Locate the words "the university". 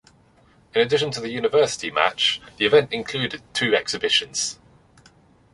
1.21-1.91